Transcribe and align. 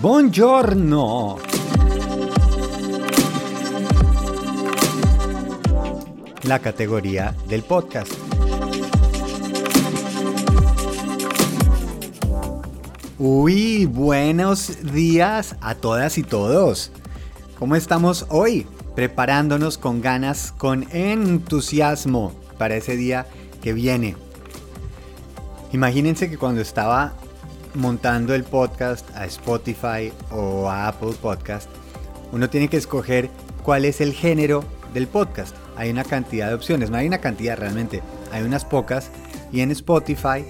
Buongiorno. 0.00 1.36
La 6.44 6.58
categoría 6.58 7.36
del 7.48 7.62
podcast. 7.62 8.10
Uy, 13.18 13.84
buenos 13.84 14.90
días 14.90 15.56
a 15.60 15.74
todas 15.74 16.16
y 16.16 16.22
todos. 16.22 16.92
¿Cómo 17.58 17.76
estamos 17.76 18.24
hoy? 18.30 18.66
Preparándonos 18.94 19.76
con 19.76 20.00
ganas, 20.00 20.52
con 20.52 20.86
entusiasmo 20.96 22.32
para 22.56 22.76
ese 22.76 22.96
día 22.96 23.26
que 23.62 23.74
viene. 23.74 24.16
Imagínense 25.74 26.30
que 26.30 26.38
cuando 26.38 26.62
estaba 26.62 27.12
montando 27.74 28.34
el 28.34 28.44
podcast 28.44 29.08
a 29.16 29.26
Spotify 29.26 30.12
o 30.30 30.68
a 30.68 30.88
Apple 30.88 31.14
Podcast, 31.20 31.68
uno 32.32 32.48
tiene 32.48 32.68
que 32.68 32.76
escoger 32.76 33.30
cuál 33.62 33.84
es 33.84 34.00
el 34.00 34.12
género 34.12 34.64
del 34.94 35.06
podcast. 35.06 35.54
Hay 35.76 35.90
una 35.90 36.04
cantidad 36.04 36.48
de 36.48 36.54
opciones, 36.54 36.90
no 36.90 36.96
hay 36.96 37.06
una 37.06 37.18
cantidad 37.18 37.56
realmente, 37.56 38.02
hay 38.32 38.42
unas 38.42 38.64
pocas. 38.64 39.10
Y 39.52 39.60
en 39.60 39.70
Spotify, 39.70 40.44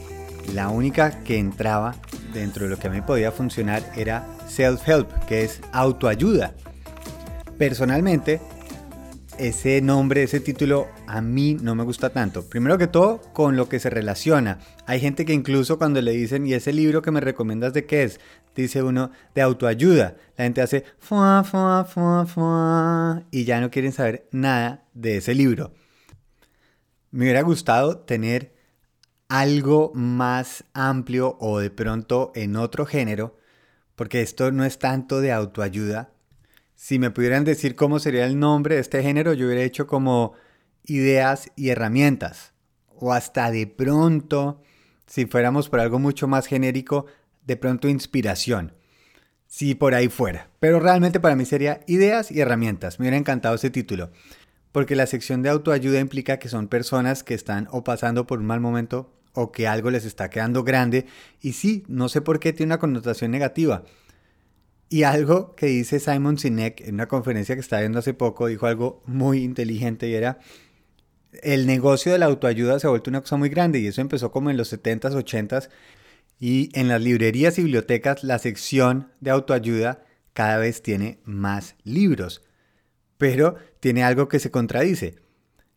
la 0.53 0.69
única 0.69 1.23
que 1.23 1.39
entraba 1.39 1.95
dentro 2.33 2.65
de 2.65 2.71
lo 2.71 2.79
que 2.79 2.89
a 2.89 2.91
mí 2.91 3.01
podía 3.01 3.33
funcionar 3.33 3.83
era 3.97 4.27
self-help, 4.49 5.09
que 5.27 5.45
es 5.45 5.61
autoayuda. 5.73 6.55
Personalmente, 7.59 8.41
ese 9.41 9.81
nombre, 9.81 10.23
ese 10.23 10.39
título 10.39 10.89
a 11.07 11.23
mí 11.23 11.57
no 11.63 11.75
me 11.75 11.83
gusta 11.83 12.11
tanto. 12.11 12.49
Primero 12.49 12.77
que 12.77 12.87
todo, 12.87 13.21
con 13.33 13.57
lo 13.57 13.69
que 13.69 13.81
se 13.81 13.89
relaciona. 13.89 14.59
Hay 14.87 15.01
gente 15.01 15.25
que 15.25 15.33
incluso 15.33 15.79
cuando 15.79 16.03
le 16.03 16.13
dicen, 16.13 16.47
¿y 16.47 16.53
ese 16.53 16.73
libro 16.75 17.01
que 17.01 17.11
me 17.11 17.21
recomiendas 17.21 17.73
de 17.73 17.87
qué 17.87 18.03
es? 18.03 18.21
Dice 18.55 18.83
uno, 18.83 19.11
de 19.35 19.41
autoayuda. 19.41 20.17
La 20.37 20.45
gente 20.45 20.61
hace, 20.61 20.85
fua, 20.99 21.43
fua, 21.43 21.85
fua, 21.85 22.27
fua, 22.27 23.23
y 23.31 23.45
ya 23.45 23.61
no 23.61 23.71
quieren 23.71 23.93
saber 23.93 24.29
nada 24.31 24.85
de 24.93 25.17
ese 25.17 25.35
libro. 25.35 25.73
Me 27.11 27.25
hubiera 27.25 27.43
gustado 27.43 27.99
tener 28.01 28.55
algo 29.29 29.93
más 29.95 30.65
amplio 30.75 31.39
o 31.41 31.61
de 31.61 31.71
pronto 31.71 32.31
en 32.35 32.57
otro 32.57 32.85
género, 32.85 33.39
porque 33.97 34.21
esto 34.21 34.53
no 34.53 34.65
es 34.65 34.79
tanto 34.79 35.21
de 35.21 35.33
autoayuda, 35.33 36.13
si 36.81 36.99
me 36.99 37.11
pudieran 37.11 37.45
decir 37.45 37.77
cómo 37.77 37.99
sería 37.99 38.25
el 38.25 38.39
nombre 38.39 38.77
de 38.77 38.81
este 38.81 39.03
género, 39.03 39.35
yo 39.35 39.45
hubiera 39.45 39.63
hecho 39.63 39.87
como 39.87 40.33
ideas 40.87 41.53
y 41.55 41.69
herramientas. 41.69 42.55
O 42.89 43.13
hasta 43.13 43.51
de 43.51 43.67
pronto, 43.67 44.63
si 45.07 45.27
fuéramos 45.27 45.69
por 45.69 45.81
algo 45.81 45.99
mucho 45.99 46.27
más 46.27 46.47
genérico, 46.47 47.05
de 47.45 47.59
pronto 47.59 47.87
inspiración. 47.87 48.73
Si 49.47 49.75
por 49.75 49.95
ahí 49.95 50.09
fuera. 50.09 50.49
Pero 50.59 50.81
realmente 50.81 51.21
para 51.21 51.37
mí 51.37 51.45
sería 51.45 51.83
ideas 51.87 52.31
y 52.31 52.41
herramientas. 52.41 52.99
Me 52.99 53.05
hubiera 53.05 53.19
encantado 53.19 53.57
ese 53.57 53.69
título. 53.69 54.11
Porque 54.73 54.97
la 54.97 55.07
sección 55.07 55.43
de 55.43 55.51
autoayuda 55.51 56.01
implica 56.01 56.39
que 56.39 56.49
son 56.49 56.67
personas 56.67 57.23
que 57.23 57.35
están 57.35 57.69
o 57.73 57.85
pasando 57.85 58.27
por 58.27 58.39
un 58.39 58.47
mal 58.47 58.61
momento 58.61 59.13
o 59.35 59.53
que 59.53 59.69
algo 59.69 59.91
les 59.91 60.07
está 60.07 60.31
quedando 60.31 60.65
grande. 60.65 61.05
Y 61.43 61.53
sí, 61.53 61.85
no 61.89 62.09
sé 62.09 62.23
por 62.23 62.41
qué 62.41 62.55
tiene 62.55 62.71
una 62.71 62.81
connotación 62.81 63.33
negativa. 63.33 63.85
Y 64.93 65.05
algo 65.05 65.55
que 65.55 65.67
dice 65.67 66.01
Simon 66.01 66.37
Sinek 66.37 66.81
en 66.81 66.95
una 66.95 67.07
conferencia 67.07 67.55
que 67.55 67.61
estaba 67.61 67.81
viendo 67.81 68.01
hace 68.01 68.13
poco, 68.13 68.49
dijo 68.49 68.67
algo 68.67 69.05
muy 69.07 69.45
inteligente 69.45 70.09
y 70.09 70.15
era, 70.15 70.41
el 71.45 71.69
negocio 71.69 72.11
de 72.11 72.19
la 72.19 72.27
autoayuda 72.27 72.81
se 72.81 72.89
ha 72.89 72.91
vuelto 72.91 73.09
una 73.09 73.21
cosa 73.21 73.37
muy 73.37 73.51
grande 73.51 73.79
y 73.79 73.87
eso 73.87 74.01
empezó 74.01 74.33
como 74.33 74.51
en 74.51 74.57
los 74.57 74.73
70s, 74.73 75.13
80s 75.13 75.69
y 76.41 76.71
en 76.73 76.89
las 76.89 77.01
librerías 77.01 77.57
y 77.59 77.63
bibliotecas 77.63 78.25
la 78.25 78.41
sección 78.41 79.13
de 79.21 79.31
autoayuda 79.31 80.05
cada 80.33 80.59
vez 80.59 80.83
tiene 80.83 81.21
más 81.25 81.77
libros. 81.85 82.43
Pero 83.17 83.55
tiene 83.79 84.03
algo 84.03 84.29
que 84.29 84.41
se 84.41 84.51
contradice. 84.51 85.15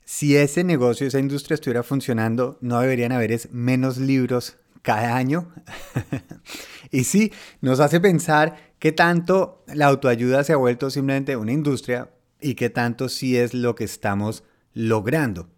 Si 0.05 0.35
ese 0.35 0.63
negocio, 0.63 1.05
esa 1.05 1.19
industria 1.19 1.53
estuviera 1.53 1.83
funcionando, 1.83 2.57
no 2.61 2.79
deberían 2.79 3.11
haber 3.11 3.39
menos 3.51 3.97
libros 3.97 4.57
cada 4.81 5.15
año. 5.15 5.53
y 6.93 7.05
sí, 7.05 7.33
nos 7.59 7.79
hace 7.79 7.99
pensar 7.99 8.75
qué 8.77 8.91
tanto 8.91 9.65
la 9.65 9.87
autoayuda 9.87 10.43
se 10.43 10.53
ha 10.53 10.57
vuelto 10.57 10.91
simplemente 10.91 11.35
una 11.35 11.51
industria 11.51 12.11
y 12.39 12.53
qué 12.53 12.69
tanto 12.69 13.09
sí 13.09 13.35
es 13.35 13.55
lo 13.55 13.73
que 13.73 13.83
estamos 13.83 14.43
logrando. 14.75 15.49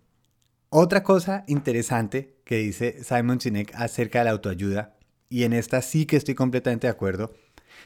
Otra 0.70 1.04
cosa 1.04 1.44
interesante 1.48 2.38
que 2.46 2.60
dice 2.60 3.04
Simon 3.04 3.42
Sinek 3.42 3.76
acerca 3.76 4.20
de 4.20 4.26
la 4.26 4.32
autoayuda, 4.32 4.96
y 5.28 5.44
en 5.44 5.52
esta 5.52 5.82
sí 5.82 6.06
que 6.06 6.16
estoy 6.16 6.36
completamente 6.36 6.88
de 6.88 6.92
acuerdo, 6.92 7.34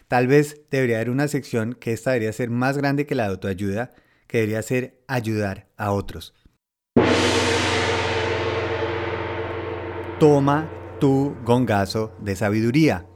tal 0.07 0.27
vez 0.27 0.61
debería 0.69 0.97
haber 0.97 1.09
una 1.09 1.27
sección 1.27 1.73
que 1.73 1.91
esta 1.91 2.11
debería 2.11 2.33
ser 2.33 2.51
más 2.51 2.77
grande 2.77 3.07
que 3.07 3.15
la 3.15 3.25
autoayuda, 3.25 3.89
que 4.27 4.37
debería 4.37 4.61
ser 4.61 5.01
ayudar 5.07 5.69
a 5.75 5.91
otros. 5.91 6.35
Toma 10.19 10.69
tu 10.99 11.35
gongazo 11.43 12.15
de 12.19 12.35
sabiduría. 12.35 13.08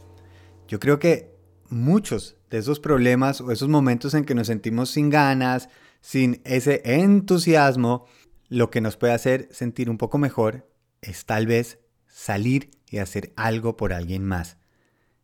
Yo 0.74 0.80
creo 0.80 0.98
que 0.98 1.38
muchos 1.70 2.36
de 2.50 2.58
esos 2.58 2.80
problemas 2.80 3.42
o 3.42 3.52
esos 3.52 3.70
momentos 3.70 4.16
en 4.16 4.26
que 4.26 4.34
nos 4.34 4.48
sentimos 4.48 4.90
sin 4.90 5.12
ganas, 5.12 5.70
sin 6.02 6.42
ese 6.46 6.82
entusiasmo, 6.84 8.08
lo 8.50 8.72
que 8.72 8.82
nos 8.82 8.98
puede 8.98 9.14
hacer 9.14 9.48
sentir 9.52 9.88
un 9.88 10.00
poco 10.00 10.18
mejor 10.18 10.68
es 11.00 11.26
tal 11.26 11.46
vez 11.46 11.78
salir 12.08 12.72
y 12.90 12.98
hacer 12.98 13.34
algo 13.36 13.78
por 13.78 13.94
alguien 13.94 14.26
más. 14.26 14.58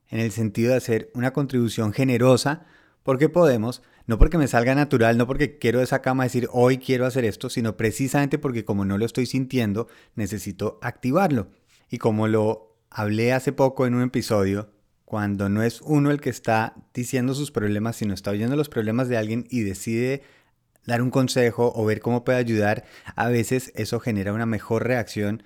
En 0.07 0.19
el 0.19 0.29
sentido 0.31 0.69
de 0.69 0.77
hacer 0.77 1.09
una 1.15 1.33
contribución 1.33 1.93
generosa, 1.93 2.67
porque 3.01 3.27
podemos, 3.27 3.81
no 4.05 4.19
porque 4.19 4.37
me 4.37 4.47
salga 4.47 4.75
natural, 4.75 5.17
no 5.17 5.25
porque 5.25 5.57
quiero 5.57 5.81
esa 5.81 6.03
cama 6.03 6.25
decir 6.25 6.47
hoy 6.51 6.77
quiero 6.77 7.07
hacer 7.07 7.25
esto, 7.25 7.49
sino 7.49 7.75
precisamente 7.75 8.37
porque 8.37 8.65
como 8.65 8.85
no 8.85 8.99
lo 8.99 9.05
estoy 9.07 9.25
sintiendo, 9.25 9.87
necesito 10.13 10.77
activarlo. 10.83 11.49
Y 11.89 11.97
como 11.97 12.27
lo 12.27 12.77
hablé 12.91 13.33
hace 13.33 13.51
poco 13.51 13.87
en 13.87 13.95
un 13.95 14.03
episodio, 14.03 14.69
cuando 15.09 15.49
no 15.49 15.63
es 15.63 15.81
uno 15.81 16.11
el 16.11 16.21
que 16.21 16.29
está 16.29 16.75
diciendo 16.93 17.33
sus 17.33 17.49
problemas, 17.49 17.95
sino 17.95 18.13
está 18.13 18.29
oyendo 18.29 18.55
los 18.55 18.69
problemas 18.69 19.09
de 19.09 19.17
alguien 19.17 19.47
y 19.49 19.61
decide 19.61 20.21
dar 20.85 21.01
un 21.01 21.09
consejo 21.09 21.73
o 21.75 21.83
ver 21.83 21.99
cómo 21.99 22.23
puede 22.23 22.37
ayudar, 22.37 22.85
a 23.15 23.27
veces 23.27 23.71
eso 23.73 23.99
genera 23.99 24.33
una 24.33 24.45
mejor 24.45 24.85
reacción 24.85 25.41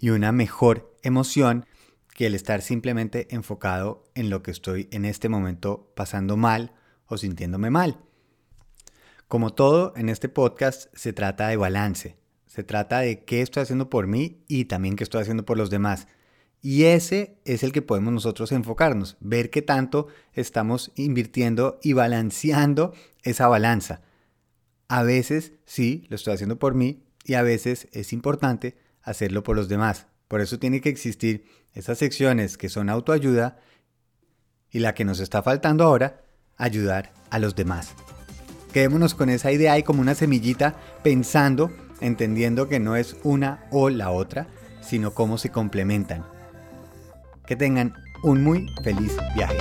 y 0.00 0.10
una 0.10 0.32
mejor 0.32 0.92
emoción 1.04 1.64
que 2.12 2.26
el 2.26 2.34
estar 2.34 2.60
simplemente 2.60 3.28
enfocado 3.30 4.02
en 4.16 4.30
lo 4.30 4.42
que 4.42 4.50
estoy 4.50 4.88
en 4.90 5.04
este 5.04 5.28
momento 5.28 5.92
pasando 5.94 6.36
mal 6.36 6.72
o 7.06 7.18
sintiéndome 7.18 7.70
mal. 7.70 8.00
Como 9.28 9.54
todo 9.54 9.92
en 9.94 10.08
este 10.08 10.28
podcast 10.28 10.88
se 10.92 11.12
trata 11.12 11.46
de 11.46 11.56
balance. 11.56 12.16
Se 12.48 12.64
trata 12.64 12.98
de 12.98 13.22
qué 13.22 13.42
estoy 13.42 13.62
haciendo 13.62 13.90
por 13.90 14.08
mí 14.08 14.42
y 14.48 14.64
también 14.64 14.96
qué 14.96 15.04
estoy 15.04 15.22
haciendo 15.22 15.44
por 15.44 15.56
los 15.56 15.70
demás. 15.70 16.08
Y 16.68 16.86
ese 16.86 17.38
es 17.44 17.62
el 17.62 17.70
que 17.70 17.80
podemos 17.80 18.12
nosotros 18.12 18.50
enfocarnos, 18.50 19.16
ver 19.20 19.50
qué 19.50 19.62
tanto 19.62 20.08
estamos 20.32 20.90
invirtiendo 20.96 21.78
y 21.80 21.92
balanceando 21.92 22.92
esa 23.22 23.46
balanza. 23.46 24.00
A 24.88 25.04
veces 25.04 25.52
sí, 25.64 26.08
lo 26.08 26.16
estoy 26.16 26.34
haciendo 26.34 26.58
por 26.58 26.74
mí 26.74 27.04
y 27.22 27.34
a 27.34 27.42
veces 27.42 27.86
es 27.92 28.12
importante 28.12 28.76
hacerlo 29.00 29.44
por 29.44 29.54
los 29.54 29.68
demás. 29.68 30.08
Por 30.26 30.40
eso 30.40 30.58
tiene 30.58 30.80
que 30.80 30.88
existir 30.88 31.44
esas 31.72 31.98
secciones 31.98 32.58
que 32.58 32.68
son 32.68 32.90
autoayuda 32.90 33.60
y 34.68 34.80
la 34.80 34.92
que 34.92 35.04
nos 35.04 35.20
está 35.20 35.44
faltando 35.44 35.84
ahora, 35.84 36.24
ayudar 36.56 37.12
a 37.30 37.38
los 37.38 37.54
demás. 37.54 37.94
Quedémonos 38.72 39.14
con 39.14 39.30
esa 39.30 39.52
idea 39.52 39.78
y 39.78 39.84
como 39.84 40.00
una 40.00 40.16
semillita 40.16 40.74
pensando 41.04 41.70
entendiendo 42.00 42.66
que 42.66 42.80
no 42.80 42.96
es 42.96 43.16
una 43.22 43.68
o 43.70 43.88
la 43.88 44.10
otra, 44.10 44.48
sino 44.80 45.14
cómo 45.14 45.38
se 45.38 45.50
complementan. 45.50 46.34
Que 47.46 47.56
tengan 47.56 47.94
un 48.22 48.42
muy 48.42 48.66
feliz 48.82 49.16
viaje. 49.34 49.58